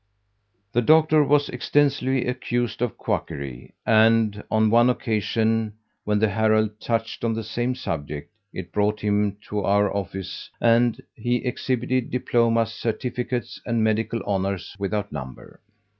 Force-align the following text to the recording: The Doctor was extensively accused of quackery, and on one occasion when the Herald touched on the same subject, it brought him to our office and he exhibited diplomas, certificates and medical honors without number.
The 0.71 0.81
Doctor 0.81 1.23
was 1.23 1.47
extensively 1.49 2.25
accused 2.25 2.81
of 2.81 2.97
quackery, 2.97 3.75
and 3.85 4.43
on 4.49 4.71
one 4.71 4.89
occasion 4.89 5.73
when 6.05 6.17
the 6.17 6.29
Herald 6.29 6.79
touched 6.79 7.23
on 7.23 7.35
the 7.35 7.43
same 7.43 7.75
subject, 7.75 8.31
it 8.51 8.71
brought 8.71 9.01
him 9.01 9.37
to 9.49 9.59
our 9.59 9.95
office 9.95 10.49
and 10.59 10.99
he 11.13 11.45
exhibited 11.45 12.09
diplomas, 12.09 12.73
certificates 12.73 13.61
and 13.63 13.83
medical 13.83 14.21
honors 14.25 14.75
without 14.79 15.11
number. 15.11 15.61